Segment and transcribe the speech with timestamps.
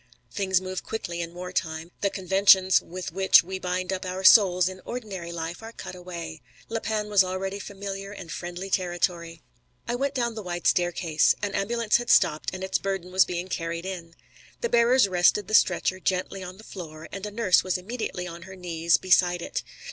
[0.31, 1.91] Things move quickly in war time.
[2.01, 6.41] The conventions with which we bind up our souls in ordinary life are cut away.
[6.69, 9.43] La Panne was already familiar and friendly territory.
[9.87, 11.35] I went down the wide staircase.
[11.43, 14.15] An ambulance had stopped and its burden was being carried in.
[14.61, 18.41] The bearers rested the stretcher gently on the floor, and a nurse was immediately on
[18.49, 19.61] her knees beside it.